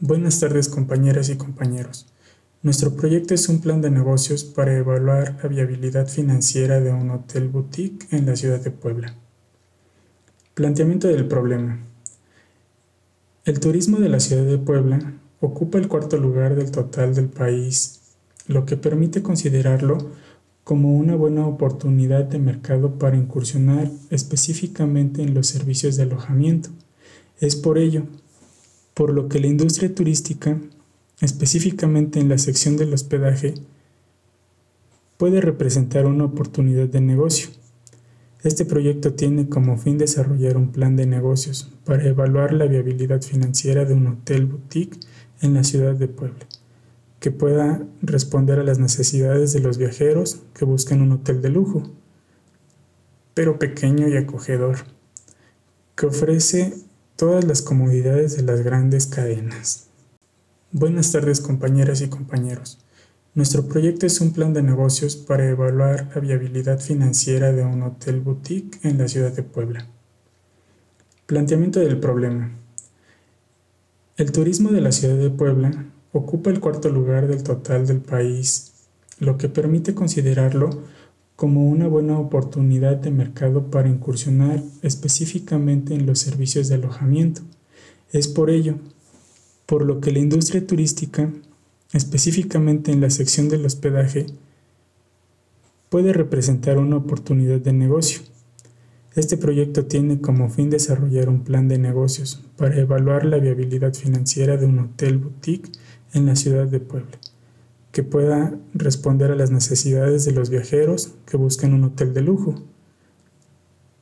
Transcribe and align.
Buenas 0.00 0.40
tardes 0.40 0.68
compañeras 0.68 1.30
y 1.30 1.36
compañeros. 1.36 2.06
Nuestro 2.62 2.94
proyecto 2.94 3.32
es 3.32 3.48
un 3.48 3.62
plan 3.62 3.80
de 3.80 3.90
negocios 3.90 4.44
para 4.44 4.76
evaluar 4.76 5.38
la 5.42 5.48
viabilidad 5.48 6.06
financiera 6.06 6.80
de 6.80 6.92
un 6.92 7.08
hotel 7.08 7.48
boutique 7.48 8.06
en 8.10 8.26
la 8.26 8.36
ciudad 8.36 8.60
de 8.60 8.70
Puebla. 8.70 9.14
Planteamiento 10.52 11.08
del 11.08 11.26
problema. 11.26 11.78
El 13.46 13.58
turismo 13.58 13.98
de 13.98 14.10
la 14.10 14.20
ciudad 14.20 14.44
de 14.44 14.58
Puebla 14.58 15.14
ocupa 15.40 15.78
el 15.78 15.88
cuarto 15.88 16.18
lugar 16.18 16.56
del 16.56 16.70
total 16.70 17.14
del 17.14 17.30
país, 17.30 18.02
lo 18.48 18.66
que 18.66 18.76
permite 18.76 19.22
considerarlo 19.22 20.10
como 20.62 20.94
una 20.94 21.16
buena 21.16 21.46
oportunidad 21.46 22.24
de 22.24 22.38
mercado 22.38 22.98
para 22.98 23.16
incursionar 23.16 23.90
específicamente 24.10 25.22
en 25.22 25.32
los 25.32 25.46
servicios 25.46 25.96
de 25.96 26.02
alojamiento. 26.02 26.68
Es 27.40 27.56
por 27.56 27.78
ello 27.78 28.02
por 28.96 29.12
lo 29.12 29.28
que 29.28 29.40
la 29.40 29.46
industria 29.46 29.94
turística, 29.94 30.58
específicamente 31.20 32.18
en 32.18 32.30
la 32.30 32.38
sección 32.38 32.78
del 32.78 32.94
hospedaje, 32.94 33.52
puede 35.18 35.42
representar 35.42 36.06
una 36.06 36.24
oportunidad 36.24 36.88
de 36.88 37.02
negocio. 37.02 37.50
Este 38.42 38.64
proyecto 38.64 39.12
tiene 39.12 39.50
como 39.50 39.76
fin 39.76 39.98
desarrollar 39.98 40.56
un 40.56 40.72
plan 40.72 40.96
de 40.96 41.04
negocios 41.04 41.70
para 41.84 42.06
evaluar 42.08 42.54
la 42.54 42.64
viabilidad 42.64 43.20
financiera 43.20 43.84
de 43.84 43.92
un 43.92 44.06
hotel 44.06 44.46
boutique 44.46 44.98
en 45.42 45.52
la 45.52 45.62
ciudad 45.62 45.94
de 45.94 46.08
Puebla, 46.08 46.46
que 47.20 47.30
pueda 47.30 47.86
responder 48.00 48.60
a 48.60 48.64
las 48.64 48.78
necesidades 48.78 49.52
de 49.52 49.60
los 49.60 49.76
viajeros 49.76 50.40
que 50.54 50.64
buscan 50.64 51.02
un 51.02 51.12
hotel 51.12 51.42
de 51.42 51.50
lujo, 51.50 51.82
pero 53.34 53.58
pequeño 53.58 54.08
y 54.08 54.16
acogedor, 54.16 54.78
que 55.94 56.06
ofrece 56.06 56.85
todas 57.16 57.44
las 57.46 57.62
comodidades 57.62 58.36
de 58.36 58.42
las 58.42 58.60
grandes 58.60 59.06
cadenas. 59.06 59.86
Buenas 60.70 61.12
tardes 61.12 61.40
compañeras 61.40 62.02
y 62.02 62.08
compañeros. 62.08 62.78
Nuestro 63.34 63.66
proyecto 63.66 64.04
es 64.04 64.20
un 64.20 64.34
plan 64.34 64.52
de 64.52 64.62
negocios 64.62 65.16
para 65.16 65.48
evaluar 65.48 66.10
la 66.14 66.20
viabilidad 66.20 66.78
financiera 66.78 67.52
de 67.52 67.64
un 67.64 67.82
hotel 67.82 68.20
boutique 68.20 68.78
en 68.82 68.98
la 68.98 69.08
ciudad 69.08 69.32
de 69.32 69.42
Puebla. 69.42 69.86
Planteamiento 71.24 71.80
del 71.80 71.98
problema. 71.98 72.50
El 74.18 74.30
turismo 74.30 74.70
de 74.70 74.82
la 74.82 74.92
ciudad 74.92 75.16
de 75.16 75.30
Puebla 75.30 75.86
ocupa 76.12 76.50
el 76.50 76.60
cuarto 76.60 76.90
lugar 76.90 77.28
del 77.28 77.42
total 77.42 77.86
del 77.86 78.00
país, 78.00 78.72
lo 79.20 79.38
que 79.38 79.48
permite 79.48 79.94
considerarlo 79.94 80.68
como 81.36 81.68
una 81.68 81.86
buena 81.86 82.18
oportunidad 82.18 82.96
de 82.96 83.10
mercado 83.10 83.70
para 83.70 83.90
incursionar 83.90 84.62
específicamente 84.80 85.94
en 85.94 86.06
los 86.06 86.18
servicios 86.18 86.68
de 86.68 86.76
alojamiento. 86.76 87.42
Es 88.10 88.26
por 88.26 88.48
ello, 88.48 88.76
por 89.66 89.84
lo 89.84 90.00
que 90.00 90.12
la 90.12 90.18
industria 90.18 90.66
turística, 90.66 91.30
específicamente 91.92 92.90
en 92.90 93.02
la 93.02 93.10
sección 93.10 93.50
del 93.50 93.66
hospedaje, 93.66 94.26
puede 95.90 96.14
representar 96.14 96.78
una 96.78 96.96
oportunidad 96.96 97.60
de 97.60 97.72
negocio. 97.74 98.22
Este 99.14 99.36
proyecto 99.36 99.84
tiene 99.84 100.20
como 100.20 100.48
fin 100.48 100.70
desarrollar 100.70 101.28
un 101.28 101.44
plan 101.44 101.68
de 101.68 101.78
negocios 101.78 102.42
para 102.56 102.78
evaluar 102.78 103.26
la 103.26 103.38
viabilidad 103.38 103.92
financiera 103.94 104.56
de 104.56 104.66
un 104.66 104.78
hotel 104.78 105.18
boutique 105.18 105.70
en 106.14 106.26
la 106.26 106.36
ciudad 106.36 106.66
de 106.66 106.80
Puebla 106.80 107.18
que 107.96 108.02
pueda 108.02 108.52
responder 108.74 109.30
a 109.30 109.36
las 109.36 109.50
necesidades 109.50 110.26
de 110.26 110.32
los 110.32 110.50
viajeros 110.50 111.14
que 111.24 111.38
buscan 111.38 111.72
un 111.72 111.84
hotel 111.84 112.12
de 112.12 112.20
lujo, 112.20 112.54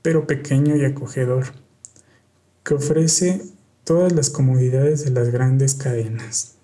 pero 0.00 0.26
pequeño 0.26 0.74
y 0.76 0.86
acogedor, 0.86 1.48
que 2.64 2.72
ofrece 2.72 3.42
todas 3.84 4.14
las 4.14 4.30
comodidades 4.30 5.04
de 5.04 5.10
las 5.10 5.28
grandes 5.28 5.74
cadenas. 5.74 6.54